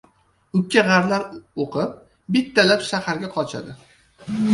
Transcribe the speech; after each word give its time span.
Ukkag‘arlar 0.59 1.27
o‘qib, 1.65 1.91
bittalab 2.37 2.87
shaharga 2.87 3.29
qochadi. 3.37 3.77